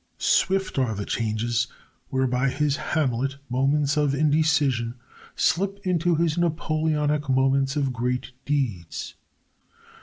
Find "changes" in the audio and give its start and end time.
1.05-1.67